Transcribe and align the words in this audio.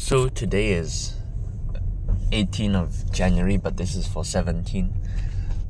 So 0.00 0.28
today 0.28 0.72
is 0.72 1.14
18 2.32 2.74
of 2.74 3.12
January, 3.12 3.58
but 3.58 3.76
this 3.76 3.94
is 3.94 4.08
for 4.08 4.24
17. 4.24 4.92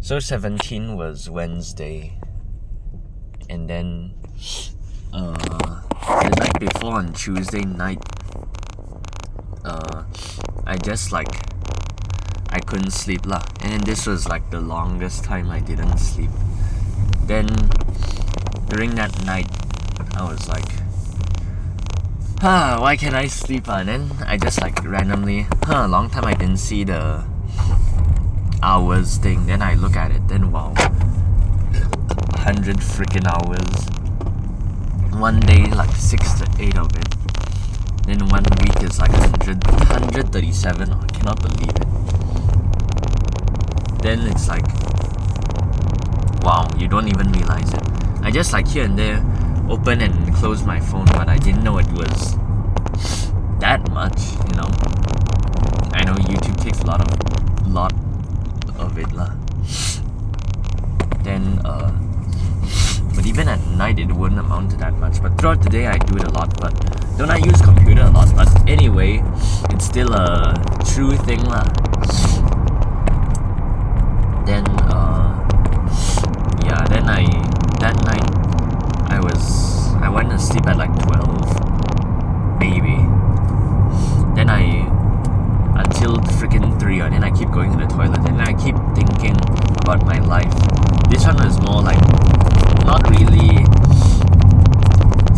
So 0.01 0.19
17 0.19 0.97
was 0.97 1.29
Wednesday, 1.29 2.17
and 3.51 3.69
then 3.69 4.15
uh, 5.13 5.35
the 5.35 6.37
night 6.39 6.59
before 6.61 6.95
on 6.95 7.13
Tuesday 7.13 7.65
night, 7.65 7.99
uh, 9.65 10.05
I 10.65 10.77
just 10.79 11.13
like 11.13 11.45
I 12.51 12.61
couldn't 12.61 12.93
sleep 12.93 13.27
lah, 13.27 13.45
and 13.61 13.73
then 13.73 13.81
this 13.85 14.07
was 14.07 14.27
like 14.27 14.49
the 14.51 14.61
longest 14.61 15.25
time 15.25 15.51
I 15.51 15.59
didn't 15.59 15.99
sleep. 15.99 16.31
Then 17.27 17.47
during 18.69 18.95
that 18.95 19.13
night, 19.27 19.51
I 20.17 20.23
was 20.23 20.49
like, 20.49 20.80
huh, 22.41 22.79
why 22.81 22.97
can't 22.97 23.15
I 23.15 23.27
sleep? 23.27 23.69
Uh? 23.69 23.85
And 23.85 23.89
then 23.89 24.11
I 24.27 24.37
just 24.37 24.61
like 24.61 24.85
randomly, 24.85 25.47
huh, 25.65 25.87
long 25.87 26.09
time 26.09 26.25
I 26.25 26.35
didn't 26.35 26.57
see 26.57 26.83
the 26.85 27.25
hours 28.63 29.19
thing. 29.19 29.47
Then 29.47 29.63
I 29.63 29.75
look 29.75 29.97
at 29.97 30.11
it, 30.11 30.27
then 30.29 30.51
wow, 30.51 30.73
100 30.73 32.79
freaking 32.79 33.27
hours. 33.29 33.89
One 35.21 35.41
day, 35.41 35.67
like 35.67 35.95
6 35.95 36.41
to 36.41 36.49
8 36.59 36.79
of 36.79 36.97
it. 36.97 37.15
Then 38.07 38.27
one 38.29 38.45
week 38.63 38.83
is 38.83 38.99
like 38.99 39.13
100, 39.13 39.67
137. 39.67 40.93
I 40.93 41.07
cannot 41.09 41.43
believe 41.43 41.69
it. 41.69 41.87
Then 44.03 44.27
it's 44.27 44.49
like, 44.49 44.65
wow, 46.43 46.67
you 46.79 46.89
don't 46.89 47.09
even 47.09 47.31
realize 47.33 47.75
it. 47.75 47.83
I 48.23 48.31
just 48.31 48.55
like 48.55 48.67
here 48.67 48.85
and 48.85 48.99
there 48.99 49.23
open 49.71 50.01
and 50.01 50.35
close 50.35 50.65
my 50.65 50.81
phone, 50.81 51.05
but 51.07 51.29
I 51.29 51.39
didn't 51.39 51.63
know 51.63 51.79
it 51.79 51.87
was 51.93 52.35
that 53.71 53.89
much, 53.93 54.35
you 54.51 54.55
know. 54.59 54.67
I 55.95 56.03
know 56.03 56.15
YouTube 56.27 56.59
takes 56.61 56.81
a 56.81 56.87
lot 56.87 57.01
of 57.01 57.09
lot 57.71 57.95
of 58.83 58.99
it 58.99 59.13
lah. 59.13 59.31
Then 61.23 61.63
uh 61.65 61.95
but 63.15 63.27
even 63.27 63.47
at 63.47 63.63
night 63.79 64.01
it 64.01 64.11
wouldn't 64.11 64.41
amount 64.41 64.73
to 64.73 64.77
that 64.79 64.99
much. 64.99 65.23
But 65.23 65.39
throughout 65.39 65.63
the 65.63 65.71
day 65.71 65.87
I 65.87 65.99
do 65.99 66.19
it 66.19 66.27
a 66.27 66.33
lot, 66.33 66.51
but 66.59 66.75
don't 67.17 67.31
I 67.31 67.37
use 67.37 67.63
computer 67.63 68.03
a 68.03 68.11
lot? 68.11 68.35
But 68.35 68.51
anyway, 68.67 69.23
it's 69.71 69.87
still 69.87 70.19
a 70.19 70.59
true 70.91 71.15
thing 71.15 71.47
lah. 71.47 71.63
Then 74.51 74.67
uh 74.91 75.31
yeah, 76.67 76.83
then 76.91 77.07
I 77.07 77.23
that 77.79 77.95
night 78.03 78.27
I 79.15 79.23
was 79.23 79.95
I 80.03 80.11
went 80.11 80.35
to 80.35 80.41
sleep 80.43 80.67
at 80.67 80.75
like 80.75 80.91
twelve, 81.07 81.47
maybe. 82.59 82.99
Then 84.31 84.49
I 84.49 84.89
until 85.77 86.17
freaking 86.39 86.79
three, 86.81 87.01
and 87.01 87.13
then 87.13 87.25
I 87.25 87.31
keep 87.31 87.51
going 87.51 87.77
to 87.77 87.79
the 87.85 87.91
toilet, 87.93 88.25
and 88.25 88.41
I 88.41 88.55
keep 88.57 88.77
thinking 88.97 89.37
about 89.91 90.07
my 90.07 90.21
life. 90.21 90.55
This 91.11 91.27
one 91.27 91.37
was 91.43 91.59
more 91.63 91.83
like 91.83 91.99
not 92.87 93.03
really 93.11 93.59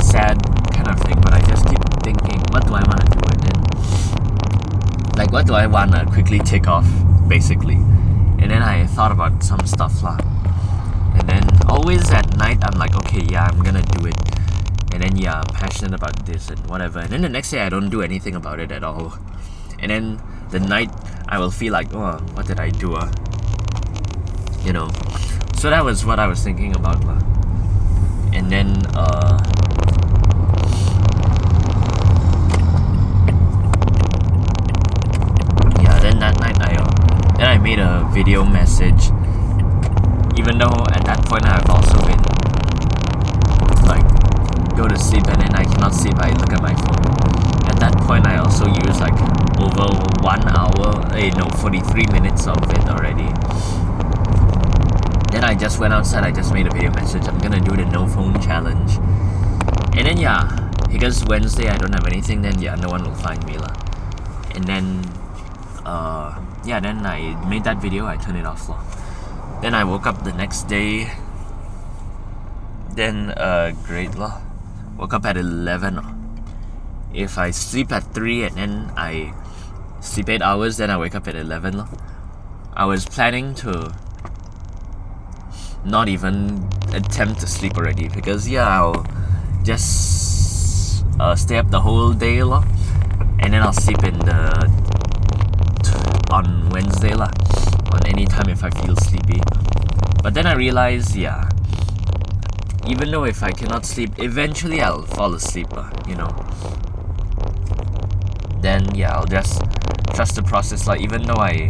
sad 0.04 0.36
kind 0.76 0.88
of 0.88 1.00
thing, 1.00 1.18
but 1.22 1.32
I 1.32 1.40
just 1.48 1.66
keep 1.66 1.80
thinking, 2.04 2.38
what 2.52 2.66
do 2.66 2.74
I 2.74 2.84
want 2.84 3.00
to 3.00 3.08
do? 3.16 3.20
And 3.32 3.40
then, 3.48 3.58
like, 5.16 5.32
what 5.32 5.46
do 5.46 5.54
I 5.54 5.66
want 5.66 5.92
to 5.92 6.04
quickly 6.04 6.38
take 6.38 6.68
off, 6.68 6.86
basically? 7.28 7.80
And 8.40 8.50
then 8.50 8.62
I 8.62 8.84
thought 8.86 9.10
about 9.10 9.42
some 9.42 9.64
stuff 9.64 10.02
lah. 10.02 10.18
And 11.16 11.26
then 11.26 11.44
always 11.66 12.10
at 12.10 12.36
night, 12.36 12.58
I'm 12.62 12.78
like, 12.78 12.94
okay, 12.96 13.24
yeah, 13.30 13.48
I'm 13.50 13.62
gonna 13.62 13.80
do 13.80 14.06
it. 14.06 14.20
And 14.92 15.02
then 15.02 15.16
yeah, 15.16 15.40
I'm 15.40 15.54
passionate 15.54 15.94
about 15.94 16.26
this 16.26 16.50
and 16.50 16.60
whatever. 16.66 16.98
And 16.98 17.08
then 17.08 17.22
the 17.22 17.30
next 17.30 17.52
day, 17.52 17.60
I 17.62 17.70
don't 17.70 17.88
do 17.88 18.02
anything 18.02 18.34
about 18.34 18.60
it 18.60 18.70
at 18.70 18.84
all. 18.84 19.16
And 19.78 19.90
then 19.90 20.20
the 20.50 20.60
night, 20.60 20.90
I 21.26 21.38
will 21.38 21.50
feel 21.50 21.72
like, 21.72 21.94
oh, 21.94 22.18
what 22.34 22.46
did 22.46 22.60
I 22.60 22.68
do? 22.68 22.96
Uh? 22.96 23.10
You 24.64 24.72
know. 24.72 24.88
So 25.56 25.70
that 25.70 25.84
was 25.84 26.04
what 26.04 26.18
I 26.18 26.26
was 26.26 26.42
thinking 26.42 26.74
about. 26.74 27.04
lah. 27.04 27.18
And 28.32 28.50
then, 28.50 28.82
uh, 28.96 29.38
yeah, 35.82 35.98
then 36.00 36.18
that 36.18 36.38
night 36.40 36.58
I, 36.62 36.74
uh, 36.78 37.36
then 37.36 37.46
I 37.46 37.58
made 37.58 37.78
a 37.78 38.08
video 38.12 38.44
message. 38.44 39.10
Even 40.38 40.58
though 40.58 40.86
at 40.90 41.04
that 41.04 41.22
point 41.26 41.44
I've 41.44 41.68
also 41.68 41.98
been 42.06 42.22
like 43.86 44.06
go 44.76 44.88
to 44.88 44.98
sleep 44.98 45.26
and 45.28 45.40
then 45.42 45.54
I 45.54 45.64
cannot 45.64 45.94
sleep. 45.94 46.14
I 46.18 46.30
look 46.30 46.52
at 46.52 46.62
my 46.62 46.74
phone. 46.74 47.04
At 47.68 47.78
that 47.80 47.94
point, 48.06 48.26
I 48.26 48.38
also 48.38 48.66
used 48.66 49.00
like 49.00 49.14
over 49.60 49.86
one 50.22 50.42
hour, 50.48 51.06
eh, 51.14 51.30
no, 51.36 51.48
43 51.60 52.06
minutes 52.12 52.46
of 52.46 52.58
it 52.70 52.84
already. 52.88 53.28
Then 55.32 55.44
I 55.44 55.54
just 55.54 55.80
went 55.80 55.92
outside, 55.92 56.24
I 56.24 56.30
just 56.30 56.52
made 56.52 56.66
a 56.66 56.70
video 56.70 56.92
message. 56.92 57.24
I'm 57.26 57.38
gonna 57.38 57.60
do 57.60 57.74
the 57.74 57.86
no 57.86 58.06
phone 58.06 58.38
challenge. 58.40 59.00
And 59.96 60.06
then, 60.06 60.18
yeah, 60.20 60.44
because 60.92 61.24
Wednesday 61.24 61.68
I 61.68 61.76
don't 61.76 61.92
have 61.92 62.06
anything, 62.06 62.42
then 62.42 62.60
yeah, 62.60 62.76
no 62.76 62.88
one 62.88 63.02
will 63.02 63.16
find 63.16 63.40
me. 63.48 63.56
lah. 63.56 63.72
And 64.54 64.64
then, 64.68 65.00
uh, 65.88 66.36
yeah, 66.64 66.78
then 66.80 67.04
I 67.06 67.34
made 67.48 67.64
that 67.64 67.80
video, 67.80 68.04
I 68.04 68.20
turned 68.20 68.36
it 68.36 68.44
off. 68.44 68.68
lah. 68.68 68.78
Then 69.64 69.72
I 69.72 69.84
woke 69.84 70.06
up 70.06 70.22
the 70.22 70.36
next 70.36 70.68
day. 70.68 71.08
Then, 72.92 73.32
uh, 73.34 73.72
great. 73.88 74.14
lah. 74.14 74.44
Woke 75.00 75.16
up 75.16 75.24
at 75.24 75.40
11. 75.40 75.96
lah 75.96 76.22
if 77.14 77.38
I 77.38 77.50
sleep 77.50 77.92
at 77.92 78.04
3 78.14 78.44
and 78.44 78.56
then 78.56 78.92
I 78.96 79.32
sleep 80.00 80.28
8 80.28 80.42
hours, 80.42 80.76
then 80.76 80.90
I 80.90 80.96
wake 80.96 81.14
up 81.14 81.28
at 81.28 81.36
11. 81.36 81.76
lor. 81.76 81.88
I 82.74 82.84
was 82.84 83.04
planning 83.04 83.54
to 83.56 83.92
not 85.84 86.08
even 86.08 86.68
attempt 86.92 87.40
to 87.40 87.46
sleep 87.46 87.76
already 87.76 88.08
because, 88.08 88.48
yeah, 88.48 88.68
I'll 88.68 89.06
just 89.64 91.04
uh, 91.20 91.34
stay 91.34 91.56
up 91.56 91.70
the 91.70 91.80
whole 91.80 92.12
day 92.12 92.42
lor, 92.42 92.64
and 93.40 93.52
then 93.52 93.62
I'll 93.62 93.72
sleep 93.72 94.02
in 94.04 94.18
the 94.20 94.70
on 96.30 96.68
Wednesday 96.70 97.14
lah, 97.14 97.30
on 97.92 98.06
any 98.06 98.26
time 98.26 98.48
if 98.48 98.64
I 98.64 98.70
feel 98.70 98.96
sleepy. 98.96 99.40
But 100.22 100.34
then 100.34 100.46
I 100.46 100.54
realize 100.54 101.16
yeah, 101.16 101.48
even 102.86 103.10
though 103.10 103.24
if 103.24 103.42
I 103.42 103.50
cannot 103.50 103.84
sleep, 103.84 104.18
eventually 104.18 104.80
I'll 104.80 105.02
fall 105.02 105.34
asleep, 105.34 105.72
lah, 105.72 105.90
you 106.08 106.16
know 106.16 106.30
then 108.62 108.94
yeah, 108.94 109.10
I'll 109.10 109.26
just 109.26 109.60
trust 110.14 110.36
the 110.36 110.42
process. 110.42 110.86
Like 110.86 111.00
even 111.00 111.22
though 111.22 111.42
I 111.42 111.68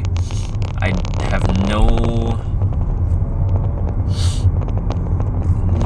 I 0.81 0.93
have 1.31 1.43
no 1.67 2.39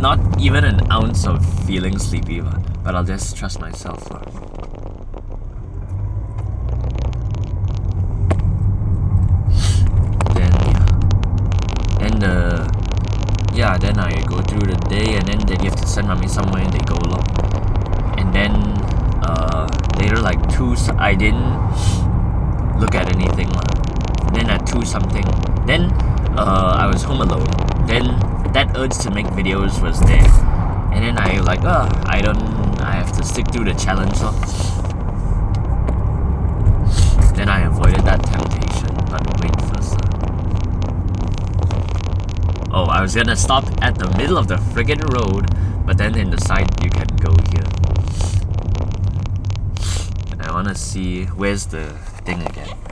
not 0.00 0.18
even 0.40 0.64
an 0.64 0.80
ounce 0.90 1.26
of 1.26 1.44
feeling 1.66 1.98
sleepy, 1.98 2.40
but, 2.40 2.84
but 2.84 2.94
I'll 2.94 3.04
just 3.04 3.36
trust 3.36 3.60
myself. 3.60 4.10
lah. 4.10 4.22
Then 10.34 10.52
yeah, 10.68 12.06
and 12.06 12.24
uh, 12.24 12.68
yeah, 13.54 13.78
then 13.78 13.98
I 13.98 14.22
go 14.24 14.42
through 14.42 14.68
the 14.68 14.78
day, 14.88 15.16
and 15.16 15.26
then 15.28 15.40
they 15.46 15.56
have 15.64 15.76
to 15.76 15.86
send 15.86 16.08
me 16.20 16.28
somewhere, 16.28 16.62
and 16.62 16.72
they 16.72 16.84
go 16.84 16.96
along, 16.96 17.26
and 18.18 18.34
then 18.34 18.52
uh, 19.22 19.66
later 19.98 20.20
like 20.20 20.40
two 20.52 20.76
I 20.98 21.14
didn't 21.14 21.56
look 22.80 22.94
at 22.94 23.08
anything 23.14 23.50
then 24.36 24.50
at 24.50 24.66
two 24.66 24.84
something 24.84 25.24
then 25.66 25.90
uh, 26.36 26.76
i 26.76 26.86
was 26.86 27.02
home 27.02 27.20
alone 27.20 27.48
then 27.86 28.04
that 28.56 28.74
urge 28.74 28.96
to 28.96 29.10
make 29.10 29.26
videos 29.36 29.82
was 29.82 30.00
there 30.00 30.30
and 30.94 31.04
then 31.04 31.18
i 31.18 31.38
like 31.40 31.62
uh, 31.62 31.86
i 32.06 32.22
don't 32.22 32.40
i 32.80 32.92
have 32.92 33.12
to 33.12 33.22
stick 33.22 33.44
to 33.48 33.62
the 33.62 33.74
challenge 33.74 34.16
So. 34.16 34.30
then 37.36 37.50
i 37.50 37.66
avoided 37.66 38.00
that 38.08 38.24
temptation 38.24 38.94
but 39.12 39.22
wait 39.42 39.56
first 39.68 39.92
lah. 40.00 40.08
oh 42.72 42.86
i 42.86 43.02
was 43.02 43.14
gonna 43.14 43.36
stop 43.36 43.64
at 43.82 43.98
the 43.98 44.08
middle 44.16 44.38
of 44.38 44.48
the 44.48 44.56
friggin 44.72 45.04
road 45.12 45.44
but 45.84 45.98
then 45.98 46.16
in 46.16 46.30
the 46.30 46.40
side 46.40 46.82
you 46.82 46.88
can 46.88 47.08
go 47.16 47.36
here 47.52 47.68
I 50.46 50.52
want 50.52 50.68
to 50.68 50.76
see 50.76 51.24
where's 51.24 51.66
the 51.66 51.90
thing 52.24 52.40
again. 52.46 52.85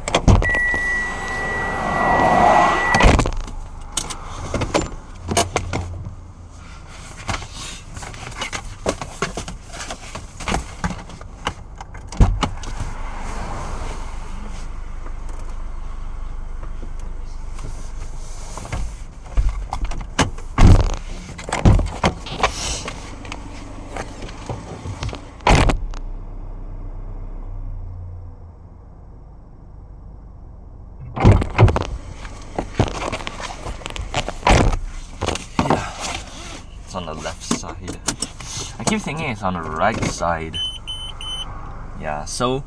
On 36.95 37.07
the 37.07 37.15
left 37.15 37.43
side. 37.43 37.99
I 38.79 38.85
keep 38.85 39.01
thinking 39.01 39.31
it's 39.31 39.43
on 39.43 39.55
the 39.55 39.63
right 39.63 40.03
side. 40.05 40.57
Yeah, 42.01 42.25
so 42.25 42.65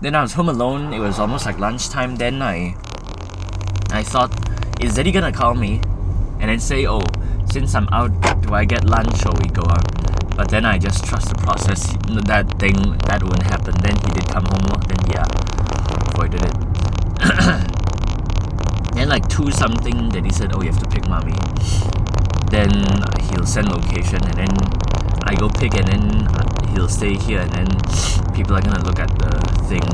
then 0.00 0.14
I 0.14 0.22
was 0.22 0.34
home 0.34 0.48
alone. 0.48 0.92
It 0.92 1.00
was 1.00 1.18
almost 1.18 1.46
like 1.46 1.58
lunchtime. 1.58 2.16
Then 2.16 2.42
I 2.42 2.74
I 3.90 4.02
thought, 4.02 4.30
is 4.80 4.96
Zeddy 4.96 5.12
gonna 5.12 5.32
call 5.32 5.54
me 5.54 5.80
and 6.40 6.48
then 6.48 6.60
say, 6.60 6.86
oh, 6.86 7.02
since 7.50 7.74
I'm 7.74 7.88
out, 7.92 8.10
do 8.42 8.54
I 8.54 8.64
get 8.64 8.84
lunch 8.84 9.26
or 9.26 9.32
we 9.32 9.48
go 9.48 9.62
out? 9.68 10.36
But 10.36 10.48
then 10.48 10.64
I 10.64 10.78
just 10.78 11.04
trust 11.04 11.28
the 11.28 11.34
process. 11.34 11.92
That 12.26 12.58
thing 12.58 12.74
that 13.06 13.22
wouldn't 13.22 13.42
happen. 13.42 13.74
Then 13.82 13.96
he 13.96 14.10
did 14.12 14.26
come 14.28 14.44
home. 14.44 14.80
Then 14.88 14.98
yeah, 15.10 15.26
avoided 16.14 16.42
it. 16.42 16.54
then 18.94 19.08
like 19.08 19.28
two 19.28 19.50
something 19.50 20.08
that 20.10 20.24
he 20.24 20.30
said, 20.30 20.54
oh, 20.54 20.62
you 20.62 20.70
have 20.70 20.82
to 20.82 20.88
pick 20.88 21.08
mommy. 21.08 21.34
Then 22.50 22.70
he'll 23.30 23.46
send 23.46 23.70
location 23.70 24.18
and 24.26 24.34
then 24.34 24.52
I 25.22 25.34
go 25.38 25.48
pick 25.48 25.74
and 25.74 25.86
then 25.86 26.26
he'll 26.74 26.88
stay 26.88 27.14
here 27.14 27.40
and 27.40 27.52
then 27.52 27.68
people 28.34 28.56
are 28.56 28.60
gonna 28.60 28.82
look 28.82 28.98
at 28.98 29.08
the 29.18 29.30
thing. 29.70 29.86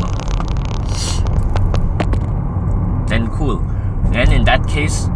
Then 3.06 3.28
cool. 3.28 3.58
Then 4.10 4.32
in 4.32 4.44
that 4.44 4.66
case, 4.66 5.08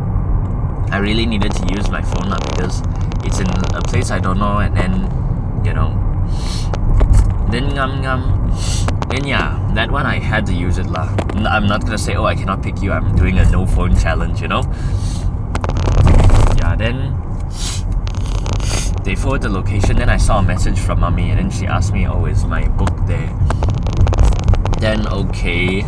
I 0.92 0.98
really 0.98 1.24
needed 1.24 1.52
to 1.52 1.74
use 1.74 1.88
my 1.88 2.02
phone 2.02 2.28
now 2.28 2.38
because 2.50 2.82
it's 3.24 3.40
in 3.40 3.48
a 3.48 3.82
place 3.82 4.10
I 4.10 4.18
don't 4.18 4.38
know 4.38 4.58
and 4.58 4.76
then 4.76 5.08
you 5.64 5.72
know. 5.72 5.96
Then 7.50 7.70
ngam 7.72 8.04
ngam. 8.04 8.20
Then 9.08 9.24
yeah 9.24 9.56
that 9.74 9.90
one 9.90 10.04
I 10.04 10.18
had 10.18 10.44
to 10.46 10.54
use 10.54 10.76
it 10.76 10.86
lah. 10.86 11.08
I'm 11.48 11.66
not 11.66 11.84
gonna 11.84 11.98
say 11.98 12.16
oh 12.16 12.24
I 12.24 12.34
cannot 12.34 12.62
pick 12.62 12.82
you. 12.82 12.92
I'm 12.92 13.16
doing 13.16 13.38
a 13.38 13.48
no 13.50 13.64
phone 13.64 13.96
challenge 13.96 14.42
you 14.42 14.48
know? 14.48 14.62
Yeah 16.58 16.76
then 16.76 17.16
they 19.04 19.14
forward 19.14 19.42
the 19.42 19.48
location 19.48 19.96
then 19.96 20.08
I 20.08 20.16
saw 20.16 20.38
a 20.38 20.42
message 20.42 20.78
from 20.78 21.00
mommy 21.00 21.30
and 21.30 21.38
then 21.38 21.50
she 21.50 21.66
asked 21.66 21.92
me 21.92 22.06
oh 22.06 22.24
is 22.26 22.44
my 22.44 22.68
book 22.68 22.94
there? 23.06 23.28
Then 24.78 25.06
okay. 25.06 25.82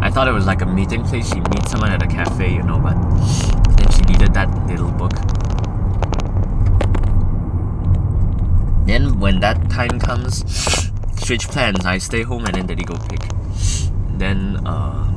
I 0.00 0.10
thought 0.10 0.28
it 0.28 0.32
was 0.32 0.46
like 0.46 0.62
a 0.62 0.66
meeting 0.66 1.02
place. 1.04 1.32
She 1.32 1.40
meet 1.40 1.68
someone 1.68 1.92
at 1.92 2.02
a 2.02 2.06
cafe 2.06 2.52
you 2.54 2.62
know 2.62 2.78
but 2.78 2.94
then 3.76 3.90
she 3.92 4.02
needed 4.02 4.34
that 4.34 4.48
little 4.66 4.92
book. 4.92 5.12
Then 8.86 9.18
when 9.18 9.40
that 9.40 9.68
time 9.70 9.98
comes 9.98 10.44
switch 11.26 11.48
plans. 11.48 11.84
I 11.84 11.98
stay 11.98 12.22
home 12.22 12.44
and 12.44 12.54
then 12.54 12.66
daddy 12.66 12.84
go 12.84 12.94
pick. 13.08 13.20
Then 14.16 14.64
uh 14.64 15.10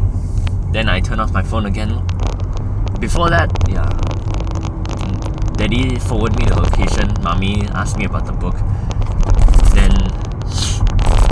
then 0.71 0.89
I 0.89 0.99
turn 1.01 1.19
off 1.19 1.31
my 1.31 1.43
phone 1.43 1.67
again. 1.67 2.05
Before 2.99 3.29
that 3.29 3.51
yeah. 3.69 3.89
Daddy 5.53 5.99
forward 5.99 6.35
me 6.39 6.45
the 6.45 6.55
location 6.79 7.13
mommy 7.21 7.67
asked 7.73 7.97
me 7.97 8.05
about 8.05 8.25
the 8.25 8.31
book. 8.31 8.55
Then 9.75 9.91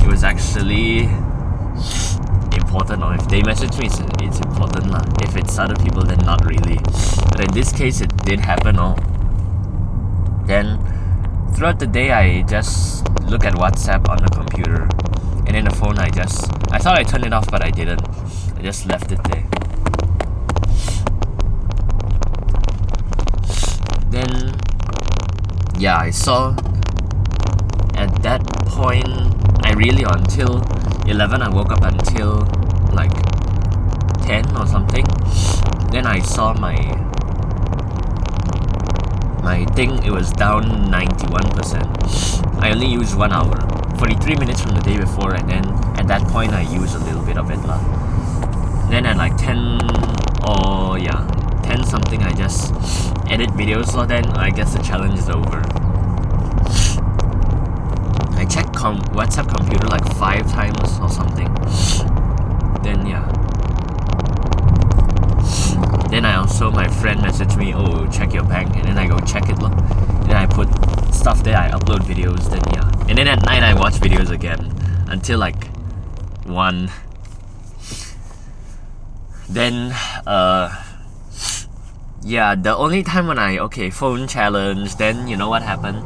it 0.03 0.07
was 0.07 0.23
actually 0.23 1.03
important 2.55 3.03
or 3.03 3.13
if 3.15 3.27
they 3.29 3.41
message 3.43 3.77
me 3.77 3.87
it's, 3.87 3.99
it's 4.21 4.39
important 4.39 4.91
lah. 4.91 5.03
If 5.21 5.35
it's 5.35 5.57
other 5.57 5.75
people 5.75 6.03
then 6.03 6.19
not 6.25 6.45
really. 6.45 6.77
But 7.31 7.41
in 7.41 7.53
this 7.53 7.71
case 7.71 8.01
it 8.01 8.15
did 8.25 8.39
happen 8.39 8.77
or 8.77 8.95
then 10.45 10.79
throughout 11.55 11.79
the 11.79 11.87
day 11.87 12.11
I 12.11 12.41
just 12.43 13.07
look 13.23 13.45
at 13.45 13.53
WhatsApp 13.53 14.09
on 14.09 14.17
the 14.17 14.29
computer. 14.29 14.89
And 15.47 15.55
then 15.55 15.63
the 15.63 15.75
phone 15.75 15.97
I 15.97 16.09
just 16.09 16.51
I 16.71 16.77
thought 16.79 16.97
I 16.97 17.03
turned 17.03 17.25
it 17.25 17.33
off 17.33 17.49
but 17.49 17.63
I 17.63 17.71
didn't. 17.71 18.03
I 18.57 18.61
just 18.61 18.85
left 18.85 19.11
it 19.11 19.23
there. 19.23 19.47
Then 24.09 24.66
yeah 25.77 25.97
I 25.97 26.09
saw 26.09 26.55
at 27.93 28.09
that 28.23 28.41
point 28.65 29.07
I 29.61 29.73
really 29.73 30.03
until 30.03 30.63
11 31.05 31.41
I 31.41 31.49
woke 31.49 31.71
up 31.71 31.83
until 31.83 32.39
like 32.93 33.13
10 34.25 34.57
or 34.57 34.65
something. 34.65 35.05
Then 35.91 36.05
I 36.07 36.19
saw 36.19 36.53
my 36.53 36.75
my 39.43 39.65
thing 39.75 40.03
it 40.03 40.11
was 40.11 40.31
down 40.31 40.63
91% 40.91 42.61
I 42.61 42.71
only 42.71 42.87
used 42.87 43.15
one 43.15 43.31
hour 43.31 43.55
43 43.97 44.35
minutes 44.35 44.61
from 44.61 44.71
the 44.71 44.81
day 44.81 44.97
before 44.97 45.35
and 45.35 45.47
then 45.49 45.63
at 45.97 46.07
that 46.07 46.27
point 46.27 46.53
I 46.53 46.61
used 46.61 46.95
a 46.95 46.99
little 46.99 47.23
bit 47.23 47.37
of 47.37 47.49
it 47.51 47.59
lah. 47.65 47.79
Then 48.89 49.05
at 49.05 49.15
like 49.17 49.37
10 49.37 49.79
or 50.43 50.97
yeah 50.97 51.21
10 51.63 51.85
something 51.85 52.23
I 52.23 52.33
just 52.33 52.73
edit 53.31 53.49
videos 53.51 53.91
so 53.91 54.05
then 54.05 54.25
I 54.37 54.49
guess 54.49 54.73
the 54.73 54.83
challenge 54.83 55.19
is 55.19 55.29
over 55.29 55.61
I 58.37 58.45
checked 58.45 58.75
com- 58.75 59.01
WhatsApp 59.17 59.49
computer 59.49 59.87
like 59.87 60.05
five 60.13 60.47
times 60.51 60.99
or 60.99 61.09
something. 61.09 61.51
Then 62.83 63.03
yeah. 63.07 63.25
Then 66.11 66.23
I 66.23 66.35
also 66.35 66.69
my 66.69 66.87
friend 66.87 67.19
messaged 67.19 67.57
me, 67.57 67.73
oh 67.73 68.07
check 68.11 68.35
your 68.35 68.43
bank, 68.43 68.75
and 68.75 68.85
then 68.85 68.97
I 68.99 69.07
go 69.07 69.17
check 69.21 69.49
it. 69.49 69.57
Then 69.59 70.35
I 70.35 70.45
put 70.45 70.67
stuff 71.15 71.43
there. 71.43 71.57
I 71.57 71.71
upload 71.71 72.01
videos. 72.01 72.47
Then 72.47 72.61
yeah. 72.75 73.09
And 73.09 73.17
then 73.17 73.27
at 73.27 73.43
night 73.43 73.63
I 73.63 73.73
watch 73.73 73.95
videos 73.95 74.29
again 74.29 74.71
until 75.07 75.39
like 75.39 75.67
one. 76.45 76.91
Then 79.49 79.95
uh. 80.27 80.83
Yeah, 82.27 82.55
the 82.59 82.75
only 82.75 83.07
time 83.07 83.31
when 83.31 83.39
I 83.39 83.55
okay 83.71 83.87
phone 83.89 84.27
challenge, 84.27 84.99
then 84.99 85.31
you 85.31 85.39
know 85.39 85.47
what 85.47 85.63
happened 85.63 86.03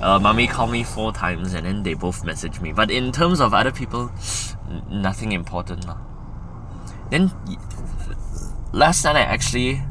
uh, 0.00 0.18
mommy 0.18 0.46
called 0.46 0.70
me 0.70 0.82
four 0.82 1.12
times 1.12 1.54
and 1.54 1.66
then 1.66 1.82
they 1.82 1.94
both 1.94 2.24
messaged 2.24 2.60
me. 2.60 2.72
But 2.72 2.90
in 2.90 3.12
terms 3.12 3.40
of 3.40 3.52
other 3.54 3.70
people, 3.70 4.10
nothing 4.88 5.32
important. 5.32 5.86
lah. 5.86 5.98
Then 7.10 7.30
last 8.72 9.04
night 9.04 9.16
I 9.16 9.22
actually 9.22 9.82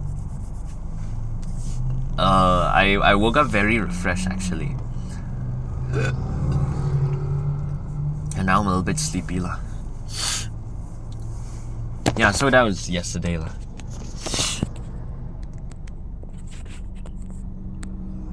uh, 2.18 2.72
I, 2.74 2.98
I 3.02 3.16
woke 3.16 3.38
up 3.38 3.48
very 3.48 3.80
refreshed 3.80 4.28
actually. 4.28 4.76
And 8.36 8.46
now 8.46 8.62
I'm 8.62 8.68
a 8.68 8.70
little 8.70 8.84
bit 8.84 9.00
sleepy 9.00 9.40
lah. 9.40 9.60
Yeah, 12.18 12.32
so 12.32 12.50
that 12.50 12.64
was 12.64 12.90
yesterday 12.90 13.38
lah. 13.38 13.52